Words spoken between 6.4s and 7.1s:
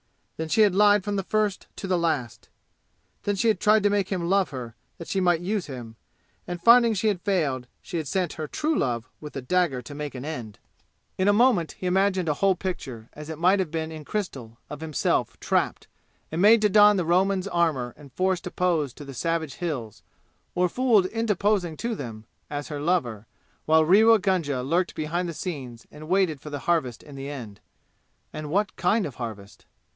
and finding she